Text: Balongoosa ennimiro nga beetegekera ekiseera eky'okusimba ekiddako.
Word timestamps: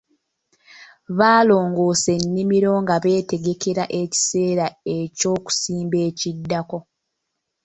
Balongoosa 1.17 2.09
ennimiro 2.17 2.71
nga 2.83 2.95
beetegekera 3.03 3.83
ekiseera 4.01 4.65
eky'okusimba 4.97 5.97
ekiddako. 6.09 6.77